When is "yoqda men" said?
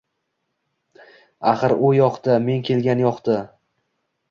1.97-2.65